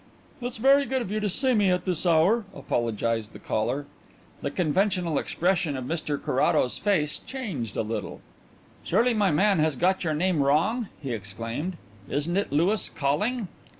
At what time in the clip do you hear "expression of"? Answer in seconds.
5.19-5.85